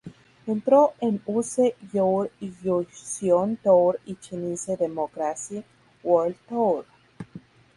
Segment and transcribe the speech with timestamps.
[0.47, 5.63] Entró en Use Your Illusion Tour y Chinese Democracy
[6.03, 6.85] World Tour.